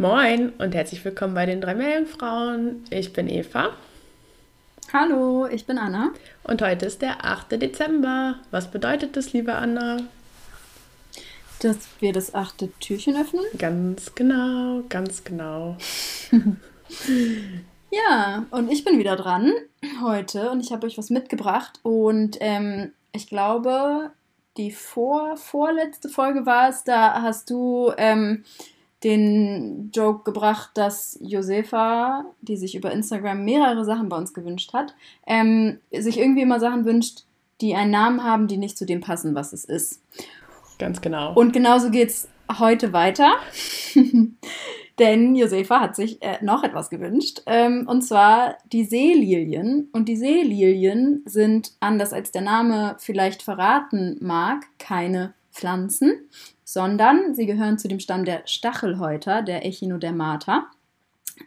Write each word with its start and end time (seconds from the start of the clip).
Moin 0.00 0.50
und 0.56 0.74
herzlich 0.74 1.04
willkommen 1.04 1.34
bei 1.34 1.44
den 1.44 1.60
drei 1.60 1.74
Meerjungfrauen. 1.74 2.84
Ich 2.88 3.12
bin 3.12 3.28
Eva 3.28 3.70
Hallo, 4.92 5.46
ich 5.46 5.66
bin 5.66 5.76
Anna. 5.76 6.12
und 6.42 6.62
heute 6.62 6.86
ist 6.86 7.02
der 7.02 7.24
8. 7.24 7.52
Dezember. 7.60 8.36
Was 8.50 8.70
bedeutet 8.70 9.16
das, 9.16 9.34
liebe 9.34 9.54
Anna? 9.54 9.98
Dass 11.60 11.76
wir 12.00 12.14
das 12.14 12.34
achte 12.34 12.70
Türchen 12.80 13.14
öffnen. 13.14 13.44
Ganz 13.58 14.14
genau, 14.14 14.84
ganz 14.88 15.22
genau. 15.22 15.76
Ja, 17.90 18.46
und 18.50 18.70
ich 18.70 18.84
bin 18.84 18.98
wieder 18.98 19.16
dran 19.16 19.52
heute 20.02 20.50
und 20.50 20.60
ich 20.60 20.72
habe 20.72 20.86
euch 20.86 20.96
was 20.96 21.10
mitgebracht. 21.10 21.80
Und 21.82 22.36
ähm, 22.40 22.92
ich 23.12 23.26
glaube, 23.26 24.12
die 24.56 24.70
vor, 24.70 25.36
vorletzte 25.36 26.08
Folge 26.08 26.46
war 26.46 26.68
es, 26.68 26.84
da 26.84 27.22
hast 27.22 27.50
du 27.50 27.92
ähm, 27.96 28.44
den 29.02 29.90
Joke 29.94 30.24
gebracht, 30.24 30.70
dass 30.74 31.18
Josefa, 31.20 32.26
die 32.42 32.56
sich 32.56 32.74
über 32.74 32.92
Instagram 32.92 33.44
mehrere 33.44 33.84
Sachen 33.84 34.08
bei 34.08 34.16
uns 34.16 34.34
gewünscht 34.34 34.72
hat, 34.72 34.94
ähm, 35.26 35.80
sich 35.90 36.18
irgendwie 36.18 36.42
immer 36.42 36.60
Sachen 36.60 36.84
wünscht, 36.84 37.24
die 37.60 37.74
einen 37.74 37.90
Namen 37.90 38.22
haben, 38.22 38.46
die 38.46 38.56
nicht 38.56 38.78
zu 38.78 38.86
dem 38.86 39.00
passen, 39.00 39.34
was 39.34 39.52
es 39.52 39.64
ist. 39.64 40.00
Ganz 40.78 41.00
genau. 41.00 41.34
Und 41.34 41.52
genauso 41.52 41.90
geht's 41.90 42.28
heute 42.58 42.92
weiter. 42.92 43.34
Denn 45.00 45.34
Josefa 45.34 45.80
hat 45.80 45.96
sich 45.96 46.22
äh, 46.22 46.36
noch 46.42 46.62
etwas 46.62 46.90
gewünscht. 46.90 47.40
Ähm, 47.46 47.86
und 47.88 48.02
zwar 48.02 48.58
die 48.70 48.84
Seelilien. 48.84 49.88
Und 49.92 50.10
die 50.10 50.16
Seelilien 50.16 51.22
sind, 51.24 51.72
anders 51.80 52.12
als 52.12 52.32
der 52.32 52.42
Name 52.42 52.96
vielleicht 52.98 53.42
verraten 53.42 54.18
mag, 54.20 54.66
keine 54.78 55.32
Pflanzen, 55.52 56.28
sondern 56.64 57.34
sie 57.34 57.46
gehören 57.46 57.78
zu 57.78 57.88
dem 57.88 57.98
Stamm 57.98 58.26
der 58.26 58.42
Stachelhäuter, 58.44 59.40
der 59.40 59.64
Echinodermata. 59.64 60.66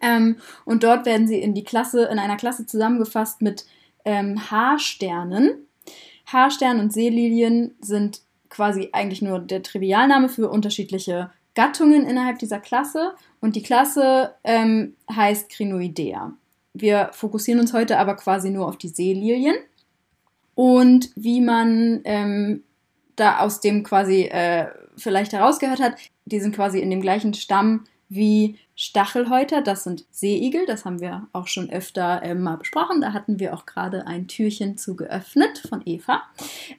Ähm, 0.02 0.38
und 0.66 0.84
dort 0.84 1.06
werden 1.06 1.28
sie 1.28 1.40
in 1.40 1.54
die 1.54 1.64
Klasse, 1.64 2.06
in 2.06 2.18
einer 2.18 2.38
Klasse 2.38 2.66
zusammengefasst 2.66 3.44
mit 3.44 3.66
ähm, 4.04 4.50
Haarsternen. 4.50 5.68
Haarstern 6.26 6.80
und 6.80 6.92
Seelilien 6.92 7.76
sind 7.82 8.22
quasi 8.50 8.90
eigentlich 8.94 9.22
nur 9.22 9.38
der 9.38 9.62
Trivialname 9.62 10.28
für 10.28 10.50
unterschiedliche 10.50 11.30
Gattungen 11.56 12.08
innerhalb 12.08 12.40
dieser 12.40 12.60
Klasse. 12.60 13.14
Und 13.44 13.58
die 13.58 13.62
Klasse 13.62 14.36
ähm, 14.46 14.96
heißt 15.14 15.50
Crinoidea. 15.50 16.32
Wir 16.74 17.10
fokussieren 17.12 17.60
uns 17.60 17.74
heute 17.74 17.98
aber 17.98 18.16
quasi 18.16 18.50
nur 18.50 18.66
auf 18.66 18.78
die 18.78 18.88
Seelilien 18.88 19.56
und 20.56 21.10
wie 21.18 21.42
man 21.42 22.00
ähm, 22.06 22.64
da 23.18 23.40
aus 23.40 23.60
dem 23.60 23.84
quasi 23.84 24.30
äh, 24.32 24.68
vielleicht 24.96 25.34
herausgehört 25.34 25.82
hat, 25.82 25.96
die 26.24 26.40
sind 26.40 26.56
quasi 26.56 26.80
in 26.80 26.90
dem 26.90 27.02
gleichen 27.02 27.34
Stamm 27.34 27.84
wie 28.08 28.58
Stachelhäuter, 28.78 29.62
das 29.62 29.84
sind 29.84 30.06
Seeigel, 30.10 30.66
das 30.66 30.86
haben 30.86 31.02
wir 31.02 31.28
auch 31.34 31.48
schon 31.48 31.70
öfter 31.70 32.22
ähm, 32.24 32.44
mal 32.44 32.56
besprochen. 32.56 33.02
Da 33.02 33.12
hatten 33.12 33.40
wir 33.40 33.54
auch 33.54 33.66
gerade 33.66 34.08
ein 34.08 34.30
Türchen 34.30 34.78
zu 34.78 34.96
geöffnet 34.96 35.66
von 35.68 35.82
Eva. 35.84 36.22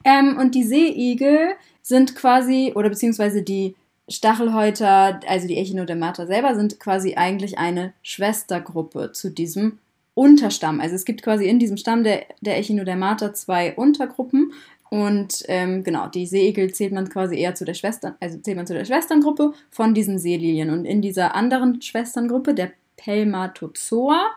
Ähm, 0.02 0.38
und 0.38 0.54
die 0.54 0.64
Seeigel 0.64 1.56
sind 1.82 2.16
quasi, 2.16 2.72
oder 2.74 2.88
beziehungsweise 2.88 3.42
die 3.42 3.74
Stachelhäuter, 4.08 5.20
also 5.26 5.48
die 5.48 5.56
Echinodermata 5.56 6.26
selber, 6.26 6.54
sind 6.54 6.78
quasi 6.78 7.14
eigentlich 7.14 7.58
eine 7.58 7.92
Schwestergruppe 8.02 9.12
zu 9.12 9.30
diesem 9.30 9.78
Unterstamm. 10.14 10.80
Also 10.80 10.94
es 10.94 11.04
gibt 11.04 11.22
quasi 11.22 11.46
in 11.46 11.58
diesem 11.58 11.76
Stamm 11.76 12.04
der, 12.04 12.24
der 12.40 12.58
Echinodermata 12.58 13.34
zwei 13.34 13.74
Untergruppen. 13.74 14.52
Und 14.90 15.42
ähm, 15.48 15.82
genau, 15.82 16.06
die 16.06 16.26
Seeigel 16.26 16.72
zählt 16.72 16.92
man 16.92 17.08
quasi 17.08 17.36
eher 17.36 17.54
zu 17.54 17.64
der 17.64 17.74
Schwestern, 17.74 18.14
also 18.20 18.38
zählt 18.38 18.56
man 18.56 18.66
zu 18.66 18.74
der 18.74 18.84
Schwesterngruppe 18.84 19.52
von 19.70 19.92
diesen 19.92 20.18
Seelilien. 20.18 20.70
Und 20.70 20.84
in 20.84 21.02
dieser 21.02 21.34
anderen 21.34 21.82
Schwesterngruppe, 21.82 22.54
der 22.54 22.72
Pelmatozoa, 22.96 24.30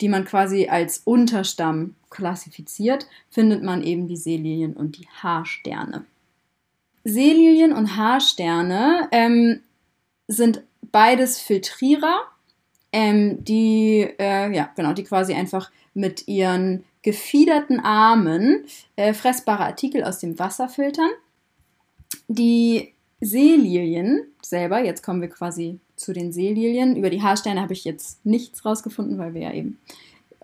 die 0.00 0.08
man 0.08 0.24
quasi 0.24 0.68
als 0.68 0.98
Unterstamm 1.04 1.96
klassifiziert, 2.08 3.06
findet 3.28 3.62
man 3.62 3.82
eben 3.82 4.08
die 4.08 4.16
Seelilien 4.16 4.72
und 4.72 4.96
die 4.96 5.06
Haarsterne. 5.22 6.06
Seelilien 7.04 7.72
und 7.72 7.96
Haarsterne 7.96 9.08
ähm, 9.12 9.60
sind 10.28 10.62
beides 10.92 11.40
Filtrierer, 11.40 12.20
ähm, 12.92 13.42
die, 13.44 14.08
äh, 14.18 14.54
ja, 14.54 14.70
genau, 14.76 14.92
die 14.92 15.04
quasi 15.04 15.34
einfach 15.34 15.70
mit 15.94 16.28
ihren 16.28 16.84
gefiederten 17.02 17.80
Armen 17.80 18.64
äh, 18.96 19.14
fressbare 19.14 19.64
Artikel 19.64 20.04
aus 20.04 20.18
dem 20.18 20.38
Wasser 20.38 20.68
filtern. 20.68 21.10
Die 22.28 22.92
Seelilien 23.20 24.26
selber, 24.42 24.82
jetzt 24.82 25.02
kommen 25.02 25.20
wir 25.20 25.28
quasi 25.28 25.78
zu 25.96 26.12
den 26.12 26.32
Seelilien. 26.32 26.96
Über 26.96 27.10
die 27.10 27.22
Haarsterne 27.22 27.60
habe 27.60 27.72
ich 27.72 27.84
jetzt 27.84 28.24
nichts 28.24 28.64
rausgefunden, 28.64 29.18
weil 29.18 29.34
wir 29.34 29.42
ja 29.42 29.52
eben 29.52 29.78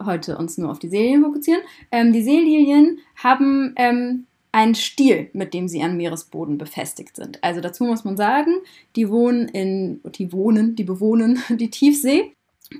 heute 0.04 0.36
uns 0.36 0.58
nur 0.58 0.70
auf 0.70 0.78
die 0.78 0.88
Seelilien 0.88 1.22
fokussieren. 1.22 1.62
Ähm, 1.90 2.12
die 2.12 2.22
Seelilien 2.22 2.98
haben 3.16 3.72
ähm, 3.76 4.26
einen 4.52 4.74
Stiel, 4.74 5.28
mit 5.32 5.52
dem 5.54 5.68
sie 5.68 5.82
am 5.82 5.96
Meeresboden 5.96 6.58
befestigt 6.58 7.16
sind. 7.16 7.42
Also 7.44 7.60
dazu 7.60 7.84
muss 7.84 8.04
man 8.04 8.16
sagen, 8.16 8.54
die 8.96 9.10
wohnen 9.10 9.48
in, 9.48 10.00
die 10.04 10.32
wohnen, 10.32 10.76
die 10.76 10.84
bewohnen 10.84 11.42
die 11.50 11.70
Tiefsee 11.70 12.32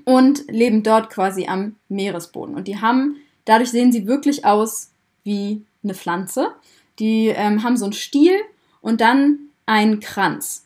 und 0.05 0.45
leben 0.49 0.83
dort 0.83 1.09
quasi 1.09 1.47
am 1.47 1.75
Meeresboden. 1.89 2.55
Und 2.55 2.67
die 2.67 2.81
haben, 2.81 3.17
dadurch 3.45 3.69
sehen 3.69 3.91
sie 3.91 4.07
wirklich 4.07 4.45
aus 4.45 4.91
wie 5.23 5.61
eine 5.83 5.93
Pflanze. 5.93 6.53
Die 6.99 7.27
ähm, 7.27 7.63
haben 7.63 7.77
so 7.77 7.85
einen 7.85 7.93
Stiel 7.93 8.35
und 8.81 9.01
dann 9.01 9.39
einen 9.65 9.99
Kranz. 9.99 10.65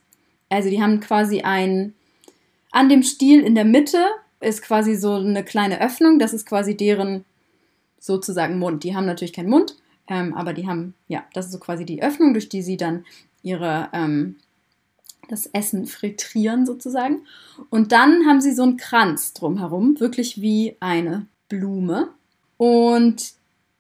Also 0.49 0.69
die 0.69 0.81
haben 0.81 0.99
quasi 0.99 1.41
ein, 1.41 1.93
an 2.71 2.89
dem 2.89 3.03
Stiel 3.03 3.41
in 3.41 3.55
der 3.55 3.65
Mitte 3.65 4.05
ist 4.39 4.61
quasi 4.61 4.95
so 4.95 5.15
eine 5.15 5.43
kleine 5.43 5.81
Öffnung, 5.81 6.19
das 6.19 6.33
ist 6.33 6.45
quasi 6.45 6.75
deren 6.75 7.25
sozusagen 7.99 8.59
Mund. 8.59 8.83
Die 8.83 8.95
haben 8.95 9.05
natürlich 9.05 9.33
keinen 9.33 9.49
Mund, 9.49 9.75
ähm, 10.07 10.33
aber 10.33 10.53
die 10.53 10.67
haben, 10.67 10.93
ja, 11.07 11.23
das 11.33 11.47
ist 11.47 11.51
so 11.51 11.59
quasi 11.59 11.85
die 11.85 12.03
Öffnung, 12.03 12.33
durch 12.33 12.49
die 12.49 12.61
sie 12.61 12.77
dann 12.77 13.05
ihre, 13.43 13.89
ähm, 13.93 14.37
das 15.29 15.47
Essen 15.47 15.85
frittieren 15.85 16.65
sozusagen. 16.65 17.21
Und 17.69 17.91
dann 17.91 18.25
haben 18.25 18.41
sie 18.41 18.53
so 18.53 18.63
einen 18.63 18.77
Kranz 18.77 19.33
drumherum, 19.33 19.99
wirklich 19.99 20.41
wie 20.41 20.75
eine 20.79 21.27
Blume. 21.49 22.09
Und 22.57 23.33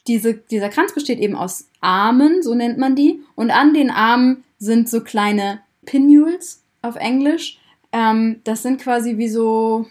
diese, 0.07 0.33
dieser 0.33 0.69
Kranz 0.69 0.93
besteht 0.93 1.19
eben 1.19 1.35
aus 1.35 1.67
Armen, 1.81 2.41
so 2.41 2.55
nennt 2.55 2.77
man 2.77 2.95
die. 2.95 3.21
Und 3.35 3.51
an 3.51 3.73
den 3.73 3.89
Armen 3.89 4.43
sind 4.57 4.89
so 4.89 5.01
kleine 5.01 5.61
Pinnules 5.85 6.63
auf 6.81 6.95
Englisch. 6.95 7.59
Ähm, 7.91 8.41
das 8.43 8.63
sind 8.63 8.79
quasi 8.81 9.17
wie 9.17 9.29
so 9.29 9.87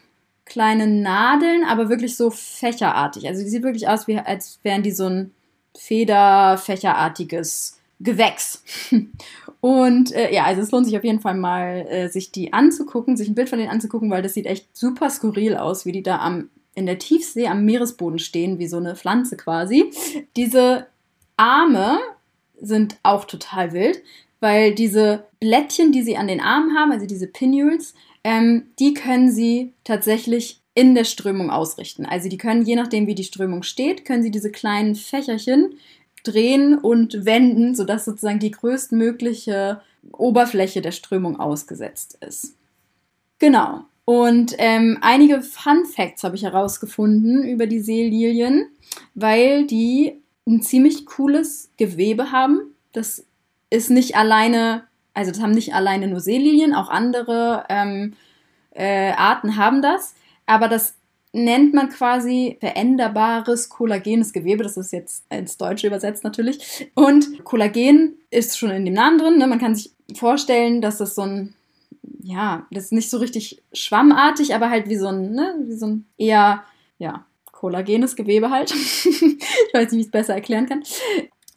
kleine 0.47 0.87
Nadeln, 0.87 1.65
aber 1.65 1.89
wirklich 1.89 2.17
so 2.17 2.31
fächerartig. 2.31 3.29
Also 3.29 3.43
die 3.43 3.49
sieht 3.49 3.63
wirklich 3.63 3.89
aus, 3.89 4.09
wie, 4.09 4.19
als 4.19 4.59
wären 4.63 4.83
die 4.83 4.91
so 4.91 5.07
ein 5.07 5.33
Federfächerartiges 5.77 7.79
Gewächs. 8.01 8.65
Und 9.61 10.13
äh, 10.13 10.35
ja, 10.35 10.45
also 10.45 10.63
es 10.63 10.71
lohnt 10.71 10.87
sich 10.87 10.97
auf 10.97 11.05
jeden 11.05 11.21
Fall 11.21 11.35
mal, 11.35 11.87
äh, 11.89 12.09
sich 12.09 12.33
die 12.33 12.53
anzugucken, 12.53 13.17
sich 13.17 13.29
ein 13.29 13.35
Bild 13.35 13.51
von 13.51 13.59
denen 13.59 13.71
anzugucken, 13.71 14.11
weil 14.11 14.23
das 14.23 14.35
sieht 14.35 14.47
echt 14.47 14.75
super 14.75 15.11
skurril 15.11 15.57
aus, 15.57 15.85
wie 15.85 15.93
die 15.93 16.03
da 16.03 16.19
am, 16.19 16.49
in 16.75 16.87
der 16.87 16.99
Tiefsee 16.99 17.47
am 17.47 17.65
Meeresboden 17.65 18.19
stehen, 18.19 18.59
wie 18.59 18.69
so 18.69 18.79
eine 18.79 18.97
Pflanze 18.97 19.37
quasi. 19.37 19.91
Diese 20.37 20.87
Arme 21.37 21.99
sind 22.59 22.97
auch 23.03 23.27
total 23.27 23.73
wild, 23.73 24.03
weil 24.41 24.75
diese 24.75 25.27
Blättchen, 25.41 25.93
die 25.93 26.03
sie 26.03 26.17
an 26.17 26.29
den 26.29 26.41
Armen 26.41 26.77
haben, 26.77 26.93
also 26.93 27.07
diese 27.07 27.27
Pinnules, 27.27 27.95
ähm, 28.25 28.71
die 28.79 28.95
können 28.95 29.31
sie 29.31 29.75
tatsächlich 29.85 30.60
in 30.75 30.95
der 30.95 31.05
Strömung 31.05 31.51
ausrichten. 31.51 32.07
Also 32.07 32.29
die 32.29 32.39
können, 32.39 32.65
je 32.65 32.77
nachdem 32.77 33.07
wie 33.07 33.15
die 33.15 33.25
Strömung 33.25 33.63
steht, 33.63 34.05
können 34.05 34.23
sie 34.23 34.31
diese 34.31 34.51
kleinen 34.51 34.95
Fächerchen 34.95 35.75
drehen 36.23 36.79
und 36.79 37.25
wenden, 37.25 37.75
sodass 37.75 38.05
sozusagen 38.05 38.39
die 38.39 38.51
größtmögliche 38.51 39.81
Oberfläche 40.13 40.81
der 40.81 40.93
Strömung 40.93 41.39
ausgesetzt 41.41 42.19
ist. 42.21 42.55
Genau. 43.39 43.85
Und 44.05 44.55
ähm, 44.59 44.99
einige 45.03 45.41
Fun 45.41 45.85
Facts 45.87 46.25
habe 46.25 46.37
ich 46.37 46.43
herausgefunden 46.43 47.45
über 47.45 47.67
die 47.67 47.81
Seelilien, 47.81 48.67
weil 49.15 49.67
die 49.67 50.21
ein 50.47 50.63
ziemlich 50.63 51.07
cooles 51.07 51.71
Gewebe 51.77 52.33
haben. 52.33 52.75
Das 52.93 53.25
ist 53.71 53.91
nicht 53.91 54.17
alleine, 54.17 54.85
also 55.15 55.31
das 55.31 55.41
haben 55.41 55.53
nicht 55.53 55.75
alleine 55.75 56.09
nur 56.09 56.21
Seelilien, 56.21 56.75
auch 56.75 56.89
andere 56.89 57.65
ähm, 57.69 58.15
äh, 58.73 59.13
Arten 59.13 59.57
haben 59.57 59.81
das. 59.81 60.15
Aber 60.51 60.67
das 60.67 60.97
nennt 61.33 61.75
man 61.75 61.91
quasi 61.91 62.57
veränderbares 62.59 63.69
kollagenes 63.69 64.33
Gewebe. 64.33 64.65
Das 64.65 64.77
ist 64.77 64.93
jetzt 64.93 65.25
ins 65.31 65.57
Deutsche 65.57 65.87
übersetzt 65.87 66.25
natürlich. 66.25 66.91
Und 66.95 67.45
Kollagen 67.45 68.19
ist 68.31 68.59
schon 68.59 68.71
in 68.71 68.85
dem 68.85 68.95
Namen 68.95 69.19
drin. 69.19 69.39
Ne? 69.39 69.47
Man 69.47 69.61
kann 69.61 69.77
sich 69.77 69.93
vorstellen, 70.17 70.81
dass 70.81 70.99
das 70.99 71.15
so 71.15 71.23
ein, 71.23 71.55
ja, 72.21 72.67
das 72.73 72.87
ist 72.87 72.93
nicht 72.93 73.11
so 73.11 73.19
richtig 73.19 73.63
schwammartig, 73.73 74.53
aber 74.53 74.71
halt 74.71 74.89
wie 74.89 74.97
so 74.97 75.07
ein, 75.07 75.31
ne? 75.31 75.55
wie 75.67 75.77
so 75.77 75.87
ein 75.87 76.07
eher, 76.19 76.65
ja, 76.99 77.25
kollagenes 77.53 78.17
Gewebe 78.17 78.51
halt. 78.51 78.73
ich 79.05 79.73
weiß 79.73 79.85
nicht, 79.85 79.93
wie 79.93 80.01
ich 80.01 80.07
es 80.07 80.11
besser 80.11 80.35
erklären 80.35 80.67
kann. 80.67 80.83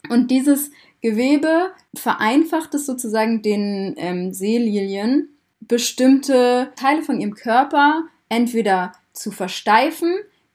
Und 0.08 0.30
dieses 0.30 0.70
Gewebe 1.00 1.72
vereinfacht 1.96 2.74
es 2.74 2.86
sozusagen 2.86 3.42
den 3.42 3.94
ähm, 3.96 4.32
Seelilien, 4.32 5.30
bestimmte 5.58 6.70
Teile 6.76 7.02
von 7.02 7.20
ihrem 7.20 7.34
Körper 7.34 8.04
entweder 8.28 8.92
zu 9.12 9.30
versteifen, 9.30 10.14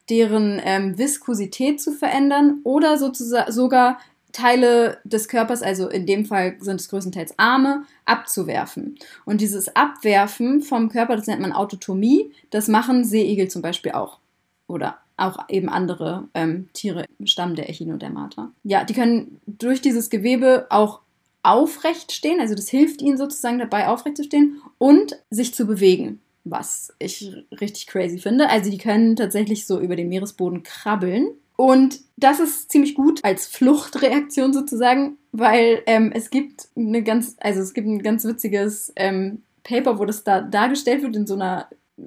deren 0.09 0.61
ähm, 0.63 0.97
Viskosität 0.97 1.81
zu 1.81 1.91
verändern 1.91 2.61
oder 2.63 2.97
sozusagen 2.97 3.51
sogar 3.51 3.99
Teile 4.31 4.99
des 5.03 5.27
Körpers, 5.27 5.63
also 5.63 5.89
in 5.89 6.05
dem 6.05 6.25
Fall 6.25 6.57
sind 6.59 6.79
es 6.79 6.89
größtenteils 6.89 7.33
Arme, 7.37 7.83
abzuwerfen. 8.05 8.97
Und 9.25 9.41
dieses 9.41 9.75
Abwerfen 9.75 10.61
vom 10.61 10.89
Körper, 10.89 11.15
das 11.15 11.27
nennt 11.27 11.41
man 11.41 11.51
Autotomie, 11.51 12.31
das 12.51 12.67
machen 12.67 13.03
Seeigel 13.03 13.47
zum 13.47 13.61
Beispiel 13.61 13.93
auch. 13.93 14.19
Oder 14.67 14.97
auch 15.17 15.49
eben 15.49 15.67
andere 15.67 16.27
ähm, 16.33 16.69
Tiere 16.73 17.05
im 17.17 17.25
Stamm 17.25 17.55
der 17.55 17.69
Echinodermata. 17.69 18.51
Ja, 18.63 18.83
die 18.83 18.93
können 18.93 19.41
durch 19.47 19.81
dieses 19.81 20.09
Gewebe 20.09 20.67
auch 20.69 21.01
aufrecht 21.41 22.11
stehen, 22.11 22.39
also 22.39 22.53
das 22.53 22.69
hilft 22.69 23.01
ihnen 23.01 23.17
sozusagen 23.17 23.59
dabei, 23.59 23.87
aufrecht 23.87 24.17
zu 24.17 24.23
stehen 24.23 24.61
und 24.77 25.17
sich 25.29 25.55
zu 25.55 25.65
bewegen 25.65 26.21
was 26.43 26.93
ich 26.99 27.31
richtig 27.59 27.87
crazy 27.87 28.19
finde. 28.19 28.49
Also 28.49 28.71
die 28.71 28.77
können 28.77 29.15
tatsächlich 29.15 29.65
so 29.65 29.79
über 29.79 29.95
den 29.95 30.09
Meeresboden 30.09 30.63
krabbeln. 30.63 31.29
Und 31.55 31.99
das 32.15 32.39
ist 32.39 32.71
ziemlich 32.71 32.95
gut 32.95 33.23
als 33.23 33.45
Fluchtreaktion 33.45 34.53
sozusagen, 34.53 35.17
weil 35.33 35.81
ähm, 35.87 36.11
es 36.13 36.29
gibt 36.29 36.69
eine 36.75 37.03
ganz, 37.03 37.35
also 37.41 37.59
es 37.59 37.73
gibt 37.73 37.87
ein 37.87 38.01
ganz 38.01 38.23
witziges 38.23 38.93
ähm, 38.95 39.43
Paper, 39.63 39.99
wo 39.99 40.05
das 40.05 40.23
da 40.23 40.41
dargestellt 40.41 41.03
wird 41.03 41.17
in 41.17 41.27
so 41.27 41.33
einer 41.33 41.67
äh, 41.97 42.03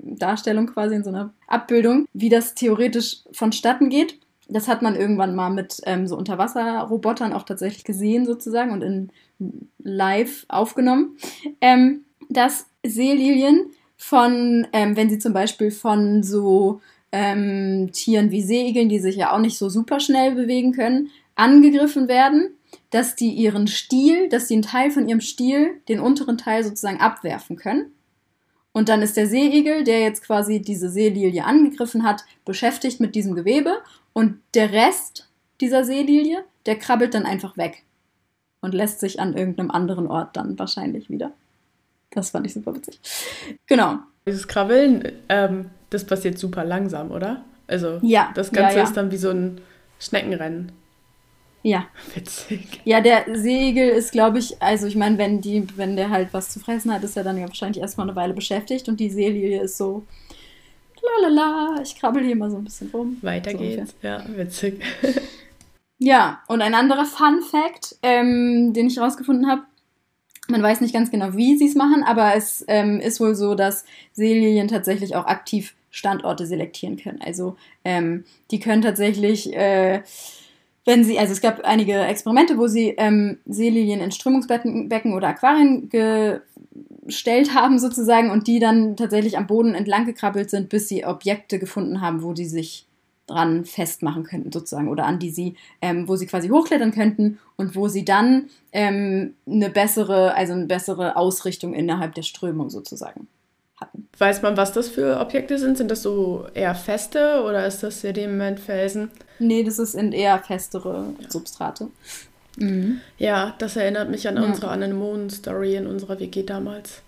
Darstellung 0.00 0.66
quasi, 0.66 0.96
in 0.96 1.04
so 1.04 1.10
einer 1.10 1.32
Abbildung, 1.46 2.06
wie 2.12 2.28
das 2.28 2.54
theoretisch 2.54 3.22
vonstatten 3.32 3.88
geht. 3.88 4.18
Das 4.48 4.68
hat 4.68 4.82
man 4.82 4.96
irgendwann 4.96 5.34
mal 5.34 5.50
mit 5.50 5.80
ähm, 5.86 6.06
so 6.06 6.16
Unterwasserrobotern 6.16 7.32
auch 7.32 7.44
tatsächlich 7.44 7.84
gesehen 7.84 8.26
sozusagen 8.26 8.70
und 8.70 8.82
in 8.82 9.10
live 9.78 10.44
aufgenommen, 10.48 11.16
ähm, 11.60 12.04
dass 12.30 12.66
Seelilien 12.84 13.66
von, 13.96 14.66
ähm, 14.72 14.96
wenn 14.96 15.10
sie 15.10 15.18
zum 15.18 15.34
Beispiel 15.34 15.70
von 15.70 16.22
so 16.22 16.80
ähm, 17.12 17.90
Tieren 17.92 18.30
wie 18.30 18.42
Seeigeln, 18.42 18.88
die 18.88 18.98
sich 18.98 19.16
ja 19.16 19.34
auch 19.34 19.40
nicht 19.40 19.58
so 19.58 19.68
super 19.68 20.00
schnell 20.00 20.34
bewegen 20.34 20.72
können, 20.72 21.10
angegriffen 21.34 22.08
werden, 22.08 22.54
dass 22.90 23.16
die 23.16 23.30
ihren 23.30 23.66
Stiel, 23.66 24.28
dass 24.28 24.48
sie 24.48 24.54
einen 24.54 24.62
Teil 24.62 24.90
von 24.90 25.08
ihrem 25.08 25.20
Stiel, 25.20 25.80
den 25.88 26.00
unteren 26.00 26.38
Teil 26.38 26.64
sozusagen 26.64 27.00
abwerfen 27.00 27.56
können. 27.56 27.92
Und 28.72 28.88
dann 28.88 29.02
ist 29.02 29.16
der 29.16 29.26
Seeigel, 29.26 29.82
der 29.82 30.00
jetzt 30.00 30.22
quasi 30.22 30.62
diese 30.62 30.88
Seelilie 30.88 31.44
angegriffen 31.44 32.04
hat, 32.04 32.24
beschäftigt 32.44 33.00
mit 33.00 33.14
diesem 33.16 33.34
Gewebe 33.34 33.78
und 34.12 34.38
der 34.54 34.72
Rest 34.72 35.28
dieser 35.60 35.84
Seelilie, 35.84 36.44
der 36.66 36.76
krabbelt 36.76 37.14
dann 37.14 37.26
einfach 37.26 37.56
weg 37.56 37.84
und 38.60 38.74
lässt 38.74 39.00
sich 39.00 39.18
an 39.18 39.36
irgendeinem 39.36 39.70
anderen 39.70 40.06
Ort 40.06 40.36
dann 40.36 40.58
wahrscheinlich 40.58 41.10
wieder. 41.10 41.32
Das 42.10 42.30
fand 42.30 42.46
ich 42.46 42.54
super 42.54 42.74
witzig. 42.74 43.00
Genau. 43.66 43.98
Dieses 44.26 44.46
Krabbeln, 44.48 45.12
ähm, 45.28 45.70
das 45.90 46.04
passiert 46.04 46.38
super 46.38 46.64
langsam, 46.64 47.10
oder? 47.10 47.44
Also 47.66 47.98
ja, 48.02 48.30
das 48.34 48.50
Ganze 48.50 48.72
ja, 48.72 48.78
ja. 48.78 48.84
ist 48.84 48.96
dann 48.96 49.10
wie 49.10 49.16
so 49.16 49.30
ein 49.30 49.60
Schneckenrennen. 50.00 50.72
Ja. 51.62 51.86
Witzig. 52.14 52.80
Ja, 52.84 53.00
der 53.00 53.24
Seeigel 53.34 53.90
ist, 53.90 54.12
glaube 54.12 54.38
ich, 54.38 54.60
also 54.60 54.86
ich 54.86 54.96
meine, 54.96 55.18
wenn 55.18 55.40
die, 55.40 55.66
wenn 55.76 55.96
der 55.96 56.10
halt 56.10 56.32
was 56.32 56.50
zu 56.50 56.58
fressen 56.58 56.92
hat, 56.92 57.04
ist 57.04 57.16
er 57.16 57.24
dann 57.24 57.38
ja 57.38 57.46
wahrscheinlich 57.46 57.80
erstmal 57.80 58.08
eine 58.08 58.16
Weile 58.16 58.34
beschäftigt 58.34 58.88
und 58.88 58.98
die 58.98 59.10
Seelilie 59.10 59.62
ist 59.62 59.76
so, 59.76 60.04
lalala, 61.02 61.80
ich 61.82 61.96
krabbel 61.96 62.24
hier 62.24 62.36
mal 62.36 62.50
so 62.50 62.56
ein 62.56 62.64
bisschen 62.64 62.90
rum. 62.90 63.18
Weiter 63.22 63.52
so 63.52 63.58
geht's. 63.58 63.94
Ja, 64.02 64.24
witzig. 64.36 64.82
Ja, 66.02 66.40
und 66.48 66.62
ein 66.62 66.74
anderer 66.74 67.04
Fun 67.04 67.42
Fact, 67.42 67.96
ähm, 68.02 68.72
den 68.72 68.86
ich 68.86 68.98
rausgefunden 68.98 69.50
habe, 69.50 69.62
man 70.50 70.62
weiß 70.62 70.80
nicht 70.80 70.94
ganz 70.94 71.10
genau, 71.10 71.34
wie 71.34 71.56
sie 71.56 71.68
es 71.68 71.74
machen, 71.74 72.02
aber 72.02 72.34
es 72.34 72.64
ähm, 72.68 73.00
ist 73.00 73.20
wohl 73.20 73.34
so, 73.34 73.54
dass 73.54 73.84
Seelilien 74.12 74.68
tatsächlich 74.68 75.16
auch 75.16 75.26
aktiv 75.26 75.74
Standorte 75.90 76.46
selektieren 76.46 76.96
können. 76.96 77.20
Also 77.20 77.56
ähm, 77.84 78.24
die 78.50 78.60
können 78.60 78.82
tatsächlich, 78.82 79.54
äh, 79.54 80.02
wenn 80.84 81.04
sie, 81.04 81.18
also 81.18 81.32
es 81.32 81.40
gab 81.40 81.64
einige 81.64 82.00
Experimente, 82.00 82.58
wo 82.58 82.68
sie 82.68 82.94
ähm, 82.96 83.38
Seelilien 83.46 84.00
in 84.00 84.12
Strömungsbecken 84.12 84.88
Becken 84.88 85.14
oder 85.14 85.28
Aquarien 85.28 85.88
gestellt 85.90 87.54
haben 87.54 87.78
sozusagen 87.78 88.30
und 88.30 88.46
die 88.46 88.60
dann 88.60 88.96
tatsächlich 88.96 89.36
am 89.36 89.46
Boden 89.46 89.74
entlang 89.74 90.06
gekrabbelt 90.06 90.50
sind, 90.50 90.68
bis 90.68 90.88
sie 90.88 91.04
Objekte 91.04 91.58
gefunden 91.58 92.00
haben, 92.00 92.22
wo 92.22 92.32
die 92.32 92.46
sich 92.46 92.86
dran 93.30 93.64
festmachen 93.64 94.24
könnten 94.24 94.52
sozusagen 94.52 94.88
oder 94.88 95.06
an 95.06 95.18
die 95.18 95.30
sie, 95.30 95.56
ähm, 95.80 96.08
wo 96.08 96.16
sie 96.16 96.26
quasi 96.26 96.48
hochklettern 96.48 96.92
könnten 96.92 97.38
und 97.56 97.74
wo 97.76 97.88
sie 97.88 98.04
dann 98.04 98.50
ähm, 98.72 99.34
eine 99.46 99.70
bessere, 99.70 100.34
also 100.34 100.52
eine 100.52 100.66
bessere 100.66 101.16
Ausrichtung 101.16 101.74
innerhalb 101.74 102.14
der 102.14 102.22
Strömung 102.22 102.70
sozusagen 102.70 103.28
hatten. 103.80 104.08
Weiß 104.18 104.42
man, 104.42 104.56
was 104.56 104.72
das 104.72 104.88
für 104.88 105.18
Objekte 105.20 105.58
sind? 105.58 105.78
Sind 105.78 105.90
das 105.90 106.02
so 106.02 106.46
eher 106.54 106.74
feste 106.74 107.42
oder 107.46 107.66
ist 107.66 107.82
das 107.82 108.00
Sedimentfelsen? 108.02 109.10
Nee, 109.38 109.62
das 109.62 109.76
sind 109.76 110.12
eher 110.12 110.38
festere 110.38 111.04
Substrate. 111.28 111.88
Mhm. 112.58 113.00
Ja, 113.16 113.54
das 113.58 113.76
erinnert 113.76 114.10
mich 114.10 114.28
an 114.28 114.36
Ja. 114.36 114.42
unsere 114.42 114.68
Anemonen-Story 114.68 115.76
in 115.76 115.86
unserer 115.86 116.18
WG 116.20 116.42
damals. 116.42 117.00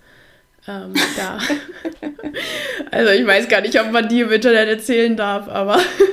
Ähm, 0.67 0.95
da. 1.17 1.39
also 2.91 3.11
ich 3.11 3.27
weiß 3.27 3.49
gar 3.49 3.61
nicht, 3.61 3.79
ob 3.81 3.91
man 3.93 4.09
die 4.09 4.21
im 4.21 4.31
Internet 4.31 4.69
erzählen 4.69 5.17
darf, 5.17 5.49
aber 5.49 5.79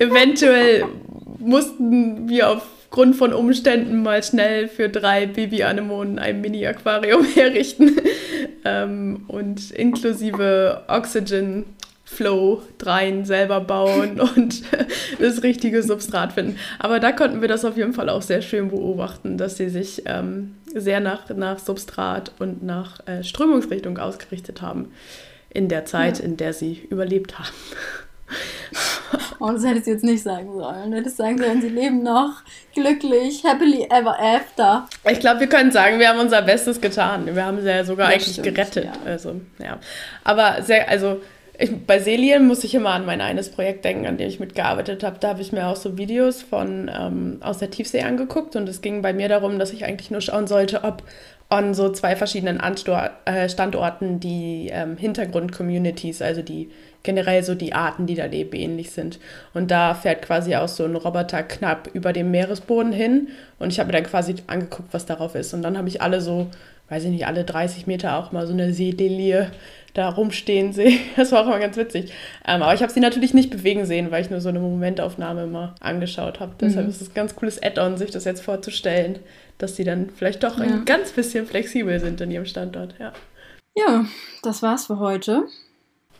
eventuell 0.00 0.84
mussten 1.38 2.28
wir 2.28 2.50
aufgrund 2.50 3.16
von 3.16 3.32
Umständen 3.32 4.02
mal 4.02 4.22
schnell 4.22 4.68
für 4.68 4.88
drei 4.88 5.26
Baby-Anemonen 5.26 6.18
ein 6.18 6.40
Mini-Aquarium 6.40 7.24
herrichten 7.34 7.96
ähm, 8.64 9.24
und 9.28 9.70
inklusive 9.70 10.82
Oxygen 10.88 11.66
Flow 12.04 12.62
dreien 12.78 13.26
selber 13.26 13.60
bauen 13.60 14.18
und 14.36 14.62
das 15.20 15.42
richtige 15.42 15.82
Substrat 15.82 16.32
finden. 16.32 16.56
Aber 16.78 17.00
da 17.00 17.12
konnten 17.12 17.42
wir 17.42 17.48
das 17.48 17.64
auf 17.66 17.76
jeden 17.76 17.92
Fall 17.92 18.08
auch 18.08 18.22
sehr 18.22 18.40
schön 18.40 18.70
beobachten, 18.70 19.36
dass 19.36 19.58
sie 19.58 19.68
sich 19.68 20.02
ähm, 20.06 20.54
sehr 20.74 21.00
nach, 21.00 21.28
nach 21.28 21.58
Substrat 21.58 22.32
und 22.38 22.62
nach 22.62 23.06
äh, 23.06 23.22
Strömungsrichtung 23.22 23.98
ausgerichtet 23.98 24.62
haben 24.62 24.90
in 25.50 25.68
der 25.68 25.84
Zeit, 25.84 26.18
Ja. 26.18 26.24
in 26.24 26.36
der 26.38 26.52
sie 26.54 26.86
überlebt 26.90 27.38
haben. 27.38 27.48
Oh, 29.40 29.52
das 29.52 29.64
hättest 29.64 29.86
du 29.86 29.92
jetzt 29.92 30.04
nicht 30.04 30.22
sagen 30.22 30.52
sollen. 30.52 30.90
Du 30.90 30.96
hättest 30.96 31.16
sagen 31.16 31.38
sollen, 31.38 31.60
sie 31.62 31.68
leben 31.68 32.02
noch 32.02 32.42
glücklich, 32.74 33.44
happily 33.44 33.84
ever 33.84 34.18
after. 34.18 34.88
Ich 35.08 35.20
glaube, 35.20 35.40
wir 35.40 35.46
können 35.48 35.70
sagen, 35.70 36.00
wir 36.00 36.08
haben 36.08 36.18
unser 36.18 36.42
Bestes 36.42 36.80
getan. 36.80 37.24
Wir 37.32 37.44
haben 37.46 37.60
sie 37.62 37.68
ja 37.68 37.84
sogar 37.84 38.08
Das 38.08 38.14
eigentlich 38.16 38.32
stimmt, 38.32 38.54
gerettet. 38.56 38.84
ja. 38.86 38.92
Also, 39.06 39.40
ja. 39.62 39.78
Aber 40.24 40.62
sehr, 40.62 40.88
also 40.88 41.20
ich, 41.56 41.70
bei 41.86 42.00
Selien 42.00 42.48
muss 42.48 42.64
ich 42.64 42.74
immer 42.74 42.90
an 42.90 43.06
mein 43.06 43.20
eines 43.20 43.50
Projekt 43.50 43.84
denken, 43.84 44.06
an 44.06 44.16
dem 44.16 44.28
ich 44.28 44.40
mitgearbeitet 44.40 45.04
habe. 45.04 45.18
Da 45.20 45.28
habe 45.28 45.40
ich 45.40 45.52
mir 45.52 45.68
auch 45.68 45.76
so 45.76 45.96
Videos 45.96 46.42
von 46.42 46.90
ähm, 46.92 47.38
aus 47.40 47.58
der 47.58 47.70
Tiefsee 47.70 48.02
angeguckt 48.02 48.56
und 48.56 48.68
es 48.68 48.80
ging 48.80 49.02
bei 49.02 49.12
mir 49.12 49.28
darum, 49.28 49.58
dass 49.60 49.72
ich 49.72 49.84
eigentlich 49.84 50.10
nur 50.10 50.20
schauen 50.20 50.48
sollte, 50.48 50.82
ob 50.82 51.04
an 51.50 51.72
so 51.72 51.90
zwei 51.90 52.14
verschiedenen 52.14 52.60
Anstor 52.60 53.10
äh, 53.24 53.48
Standorten 53.48 54.20
die 54.20 54.68
ähm, 54.70 54.96
Hintergrund-Communities, 54.98 56.20
also 56.22 56.42
die 56.42 56.70
generell 57.02 57.42
so 57.42 57.54
die 57.54 57.72
Arten, 57.72 58.06
die 58.06 58.16
da 58.16 58.26
leben, 58.26 58.54
ähnlich 58.54 58.90
sind. 58.90 59.18
Und 59.54 59.70
da 59.70 59.94
fährt 59.94 60.22
quasi 60.22 60.56
auch 60.56 60.68
so 60.68 60.84
ein 60.84 60.96
Roboter 60.96 61.42
knapp 61.42 61.88
über 61.94 62.12
dem 62.12 62.30
Meeresboden 62.30 62.92
hin 62.92 63.28
und 63.58 63.72
ich 63.72 63.78
habe 63.80 63.86
mir 63.86 63.94
dann 63.94 64.04
quasi 64.04 64.34
angeguckt, 64.46 64.92
was 64.92 65.06
darauf 65.06 65.34
ist. 65.34 65.54
Und 65.54 65.62
dann 65.62 65.78
habe 65.78 65.88
ich 65.88 66.02
alle 66.02 66.20
so, 66.20 66.48
weiß 66.90 67.04
ich 67.04 67.10
nicht, 67.10 67.26
alle 67.26 67.44
30 67.44 67.86
Meter 67.86 68.18
auch 68.18 68.32
mal 68.32 68.46
so 68.46 68.52
eine 68.52 68.74
Seelilie 68.74 69.50
da 69.94 70.10
rumstehen 70.10 70.72
sehe. 70.74 70.98
Das 71.16 71.32
war 71.32 71.42
auch 71.42 71.46
immer 71.46 71.60
ganz 71.60 71.78
witzig. 71.78 72.12
Ähm, 72.46 72.62
aber 72.62 72.74
ich 72.74 72.82
habe 72.82 72.92
sie 72.92 73.00
natürlich 73.00 73.32
nicht 73.32 73.48
bewegen 73.50 73.86
sehen, 73.86 74.10
weil 74.10 74.22
ich 74.22 74.28
nur 74.30 74.40
so 74.42 74.50
eine 74.50 74.60
Momentaufnahme 74.60 75.44
immer 75.44 75.74
angeschaut 75.80 76.40
habe. 76.40 76.52
Deshalb 76.60 76.84
Mhm. 76.86 76.90
ist 76.90 77.00
es 77.00 77.08
ein 77.08 77.14
ganz 77.14 77.34
cooles 77.36 77.62
Add-on, 77.62 77.96
sich 77.96 78.10
das 78.10 78.24
jetzt 78.24 78.42
vorzustellen, 78.42 79.20
dass 79.58 79.76
sie 79.76 79.84
dann 79.84 80.10
vielleicht 80.14 80.42
doch 80.42 80.56
Ja. 80.58 80.64
ein 80.64 80.84
ganz 80.84 81.10
bisschen 81.12 81.46
flexibel 81.46 81.98
sind 82.00 82.20
in 82.20 82.30
ihrem 82.30 82.46
Standort. 82.46 82.94
Ja, 82.98 83.12
Ja, 83.76 84.04
das 84.42 84.62
war's 84.62 84.86
für 84.86 84.98
heute. 84.98 85.44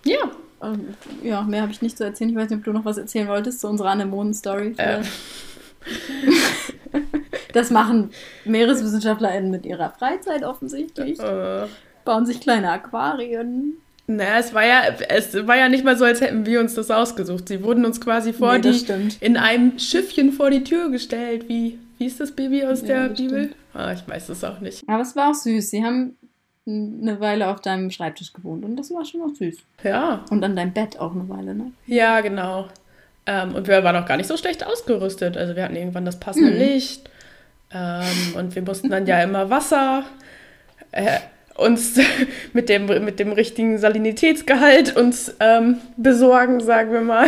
ja 0.05 0.19
Ähm, 0.61 0.89
ja, 1.23 1.43
mehr 1.43 1.63
habe 1.63 1.71
ich 1.71 1.83
nicht 1.83 1.97
zu 1.97 2.03
erzählen. 2.05 2.31
Ich 2.31 2.37
weiß 2.37 2.51
nicht, 2.51 2.59
ob 2.59 2.65
du 2.65 2.73
noch 2.73 2.85
was 2.85 2.99
erzählen 2.99 3.29
wolltest 3.29 3.61
zu 3.61 3.69
unserer 3.69 3.91
Anemonen-Story. 3.91 4.75
äh, 4.77 5.03
Das 7.53 7.71
machen 7.71 8.11
MeereswissenschaftlerInnen 8.45 9.51
mit 9.51 9.65
ihrer 9.65 9.91
Freizeit 9.91 10.45
offensichtlich. 10.45 11.19
äh, 11.19 11.67
Bauen 12.05 12.27
sich 12.27 12.41
kleine 12.41 12.71
Aquarien. 12.71 13.79
naja, 14.07 14.39
es 14.39 14.53
war 14.55 14.67
ja, 14.67 14.83
es 15.09 15.35
war 15.47 15.57
ja 15.57 15.69
nicht 15.69 15.85
mal 15.85 15.97
so, 15.97 16.05
als 16.05 16.21
hätten 16.21 16.45
wir 16.47 16.61
uns 16.61 16.75
das 16.75 16.91
ausgesucht. 16.91 17.49
Sie 17.49 17.63
wurden 17.63 17.85
uns 17.85 18.01
quasi 18.01 18.33
vor 18.33 18.55
Nee, 18.55 18.61
die, 18.73 18.75
stimmt. 18.75 19.17
in 19.23 19.37
einem 19.37 19.79
Schiffchen 19.79 20.33
vor 20.33 20.51
die 20.51 20.65
Tür 20.65 20.91
gestellt. 20.91 21.49
Wie, 21.49 21.79
wie 21.99 22.07
ist 22.07 22.21
das 22.21 22.33
Baby 22.33 22.65
aus 22.65 22.81
Ja, 22.83 23.09
der 23.09 23.15
Bibel? 23.15 23.51
Ah, 23.75 23.93
ich 23.93 24.07
weiß 24.09 24.29
es 24.31 24.43
auch 24.45 24.61
nicht. 24.61 24.89
Aber 24.89 25.03
es 25.03 25.15
war 25.17 25.31
auch 25.31 25.35
süß. 25.35 25.71
Sie 25.71 25.85
haben 25.85 26.17
eine 26.67 27.19
Weile 27.21 27.49
auf 27.49 27.61
deinem 27.61 27.91
Schreibtisch 27.91 28.33
gewohnt 28.33 28.65
und 28.65 28.77
das 28.77 28.91
war 28.91 29.05
schon 29.05 29.23
auch 29.23 29.35
süß. 29.35 29.57
Ja, 29.85 30.25
Und 30.31 30.45
an 30.45 30.55
deinem 30.55 30.73
Bett 30.73 30.99
auch 30.99 31.13
eine 31.15 31.29
Weile, 31.29 31.55
ne? 31.55 31.73
ja, 31.87 32.21
genau. 32.21 32.69
Ähm, 33.27 33.55
und 33.55 33.69
wir 33.69 33.83
waren 33.85 33.97
auch 33.97 34.07
gar 34.07 34.17
nicht 34.17 34.27
so 34.27 34.37
schlecht 34.37 34.67
ausgerüstet. 34.67 35.37
Also 35.37 35.57
wir 35.57 35.65
hatten 35.65 35.77
irgendwann 35.77 36.05
das 36.05 36.19
passende 36.21 36.51
Mhm. 36.51 36.59
Licht. 36.59 37.11
Ähm, 37.73 38.05
und 38.37 38.55
wir 38.55 38.63
mussten 38.63 38.89
dann 38.91 39.07
ja 39.07 39.23
immer 39.23 39.51
Wasser 39.51 40.05
äh, 40.93 41.19
uns 41.57 41.99
mit 42.53 42.69
dem, 42.69 42.87
mit 42.87 43.19
dem 43.19 43.33
richtigen 43.33 43.79
Salinitätsgehalt 43.79 44.95
uns 44.97 45.35
ähm, 45.41 45.79
besorgen, 45.97 46.61
sagen 46.61 46.93
wir 46.93 47.01
mal. 47.01 47.27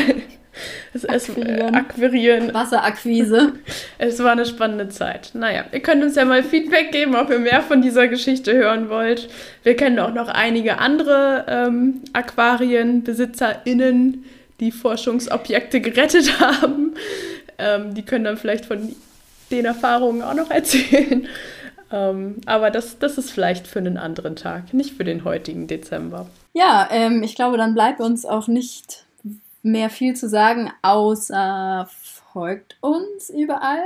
Es, 0.95 1.05
es, 1.05 1.29
äh, 1.29 1.33
Akquirieren. 1.33 1.75
akquirieren. 1.75 2.55
Wasserakquise. 2.55 3.53
Es 3.99 4.23
war 4.23 4.33
eine 4.33 4.47
spannende 4.47 4.89
Zeit. 4.89 5.31
Naja, 5.35 5.65
ihr 5.73 5.81
könnt 5.81 6.03
uns 6.03 6.17
ja 6.17 6.25
mal 6.25 6.43
Feedback 6.43 6.91
geben, 6.91 7.15
ob 7.15 7.31
ihr 7.31 7.39
mehr 7.39 7.63
von 7.63 7.83
dieser 7.83 8.09
Geschichte 8.09 8.55
hören 8.55 8.89
wollt. 8.89 9.29
Wir 9.63 9.77
kennen 9.77 9.99
auch 9.99 10.15
noch 10.15 10.29
einige 10.29 10.79
andere 10.79 11.45
ähm, 11.49 12.03
AquarienbesitzerInnen, 12.13 14.25
die 14.61 14.73
Forschungsobjekte 14.73 15.81
gerettet 15.81 16.41
haben. 16.41 16.95
Ähm, 17.59 17.95
die 17.95 18.03
können 18.03 18.25
dann 18.25 18.37
vielleicht 18.37 18.65
von 18.65 18.95
den 19.51 19.65
Erfahrungen 19.65 20.23
auch 20.23 20.35
noch 20.35 20.51
erzählen. 20.55 21.27
Ähm, 21.93 22.37
aber 22.47 22.71
das, 22.71 22.99
das 22.99 23.19
ist 23.19 23.33
vielleicht 23.33 23.67
für 23.67 23.81
einen 23.81 23.99
anderen 23.99 24.37
Tag, 24.37 24.73
nicht 24.73 24.95
für 24.95 25.05
den 25.05 25.25
heutigen 25.25 25.67
Dezember. 25.67 26.27
Ja, 26.53 26.89
ähm, 26.91 27.23
ich 27.23 27.35
glaube, 27.35 27.57
dann 27.57 27.75
bleibt 27.75 28.01
uns 28.01 28.25
auch 28.25 28.49
nicht 28.49 29.05
mehr 29.63 29.91
viel 29.91 30.15
zu 30.15 30.29
sagen, 30.29 30.71
außer 30.83 31.89
folgt 32.33 32.77
uns 32.81 33.31
überall 33.31 33.83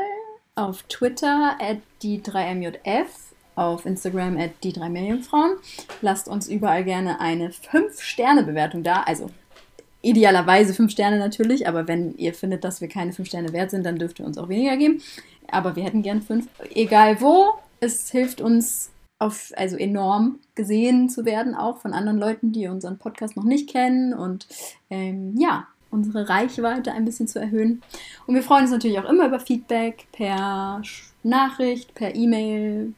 auf 0.54 0.82
Twitter 0.84 1.56
at 1.60 1.78
die 2.02 2.20
3MJF, 2.20 3.06
auf 3.56 3.86
Instagram 3.86 4.36
at 4.36 4.50
die 4.62 4.72
3 4.72 4.88
Meerjungfrauen. 4.88 5.56
Lasst 6.00 6.28
uns 6.28 6.48
überall 6.48 6.84
gerne 6.84 7.20
eine 7.20 7.50
5-Sterne-Bewertung 7.50 8.82
da. 8.82 9.02
Also 9.06 9.30
idealerweise 10.02 10.74
5 10.74 10.90
Sterne 10.92 11.18
natürlich, 11.18 11.66
aber 11.66 11.88
wenn 11.88 12.16
ihr 12.16 12.34
findet, 12.34 12.64
dass 12.64 12.80
wir 12.80 12.88
keine 12.88 13.12
5 13.12 13.26
Sterne 13.26 13.52
wert 13.52 13.70
sind, 13.70 13.84
dann 13.84 13.98
dürft 13.98 14.18
ihr 14.20 14.26
uns 14.26 14.38
auch 14.38 14.48
weniger 14.48 14.76
geben. 14.76 15.02
Aber 15.50 15.76
wir 15.76 15.84
hätten 15.84 16.02
gern 16.02 16.22
5. 16.22 16.46
Egal 16.74 17.20
wo, 17.20 17.54
es 17.80 18.10
hilft 18.10 18.40
uns 18.40 18.90
auf, 19.24 19.52
also 19.56 19.76
enorm 19.76 20.38
gesehen 20.54 21.08
zu 21.08 21.24
werden, 21.24 21.54
auch 21.54 21.78
von 21.78 21.92
anderen 21.92 22.18
Leuten, 22.18 22.52
die 22.52 22.68
unseren 22.68 22.98
Podcast 22.98 23.36
noch 23.36 23.44
nicht 23.44 23.68
kennen 23.68 24.14
und 24.14 24.46
ähm, 24.90 25.34
ja, 25.38 25.66
unsere 25.90 26.28
Reichweite 26.28 26.92
ein 26.92 27.04
bisschen 27.04 27.28
zu 27.28 27.38
erhöhen. 27.40 27.82
Und 28.26 28.34
wir 28.34 28.42
freuen 28.42 28.62
uns 28.62 28.72
natürlich 28.72 28.98
auch 28.98 29.08
immer 29.08 29.26
über 29.26 29.40
Feedback 29.40 30.06
per 30.12 30.82
Nachricht, 31.22 31.94
per 31.94 32.14
E-Mail, 32.14 32.92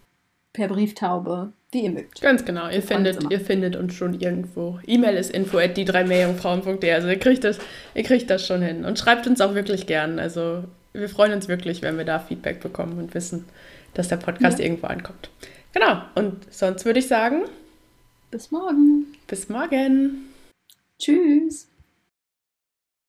per 0.52 0.68
Brieftaube, 0.68 1.52
wie 1.72 1.84
ihr 1.84 1.90
mögt. 1.90 2.22
Ganz 2.22 2.44
genau, 2.44 2.68
ihr 2.70 2.82
findet, 2.82 3.30
ihr 3.30 3.40
findet 3.40 3.76
uns 3.76 3.92
schon 3.94 4.18
irgendwo. 4.18 4.78
E-Mail 4.86 5.16
ist 5.16 5.30
info 5.30 5.58
at 5.58 5.76
die 5.76 5.84
drei 5.84 6.04
Meerjungfrauen.de. 6.04 6.90
Also 6.92 7.08
ihr 7.08 7.18
kriegt, 7.18 7.44
das, 7.44 7.58
ihr 7.94 8.02
kriegt 8.02 8.30
das 8.30 8.46
schon 8.46 8.62
hin. 8.62 8.84
Und 8.86 8.98
schreibt 8.98 9.26
uns 9.26 9.40
auch 9.42 9.54
wirklich 9.54 9.86
gern. 9.86 10.18
Also 10.18 10.64
wir 10.94 11.08
freuen 11.10 11.34
uns 11.34 11.48
wirklich, 11.48 11.82
wenn 11.82 11.98
wir 11.98 12.06
da 12.06 12.18
Feedback 12.18 12.60
bekommen 12.60 12.96
und 12.98 13.14
wissen, 13.14 13.44
dass 13.92 14.08
der 14.08 14.16
Podcast 14.16 14.58
Ja. 14.58 14.64
irgendwo 14.64 14.86
ankommt. 14.86 15.28
Genau. 15.76 16.00
Und 16.14 16.50
sonst 16.50 16.86
würde 16.86 17.00
ich 17.00 17.06
sagen, 17.06 17.44
Bis 18.30 18.50
morgen. 18.50 19.14
bis 19.26 19.50
morgen. 19.50 20.32
Tschüss. 20.98 21.68